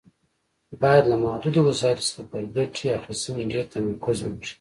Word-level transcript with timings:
باید 0.81 1.03
له 1.11 1.17
محدودو 1.25 1.61
وسایلو 1.69 2.05
څخه 2.07 2.21
پر 2.31 2.43
ګټې 2.55 2.87
اخیستنې 2.99 3.43
ډېر 3.51 3.65
تمرکز 3.73 4.17
وکړي. 4.21 4.47